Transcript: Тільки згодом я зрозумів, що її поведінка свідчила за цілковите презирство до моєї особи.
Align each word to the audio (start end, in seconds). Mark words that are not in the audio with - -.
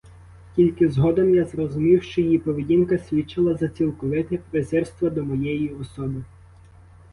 Тільки 0.55 0.89
згодом 0.89 1.35
я 1.35 1.45
зрозумів, 1.45 2.03
що 2.03 2.21
її 2.21 2.39
поведінка 2.39 2.97
свідчила 2.97 3.55
за 3.55 3.69
цілковите 3.69 4.37
презирство 4.51 5.09
до 5.09 5.23
моєї 5.23 5.69
особи. 5.69 6.23